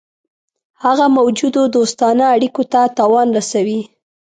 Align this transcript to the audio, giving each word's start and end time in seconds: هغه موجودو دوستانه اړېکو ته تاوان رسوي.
هغه 0.83 1.05
موجودو 1.17 1.61
دوستانه 1.75 2.25
اړېکو 2.35 2.63
ته 2.71 2.81
تاوان 2.97 3.27
رسوي. 3.37 3.79